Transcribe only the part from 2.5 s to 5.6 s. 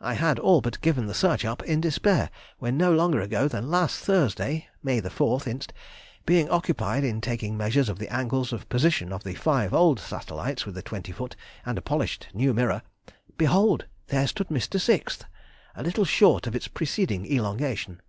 when no longer ago than last Thursday (May 4th